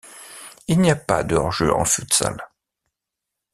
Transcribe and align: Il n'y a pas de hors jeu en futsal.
Il 0.67 0.79
n'y 0.79 0.89
a 0.89 0.95
pas 0.95 1.23
de 1.23 1.35
hors 1.35 1.51
jeu 1.51 1.71
en 1.71 1.85
futsal. 1.85 2.49